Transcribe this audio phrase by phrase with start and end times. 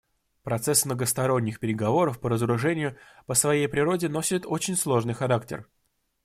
[0.41, 5.69] Процесс многосторонних переговоров по разоружению по своей природе носит очень сложный характер.